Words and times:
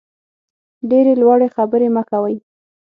ډېرې 0.89 1.13
لوړې 1.21 1.47
خبرې 1.55 1.87
مه 1.95 2.03
کوئ. 2.09 2.35